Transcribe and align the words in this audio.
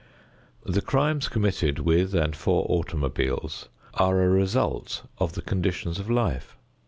The 0.65 0.81
crimes 0.81 1.27
committed 1.29 1.77
with 1.77 2.15
and 2.15 2.35
for 2.35 2.65
automobiles 2.67 3.69
are 3.93 4.23
a 4.23 4.29
result 4.29 5.03
of 5.19 5.33
the 5.33 5.43
conditions 5.43 5.99
of 5.99 6.09
life. 6.09 6.57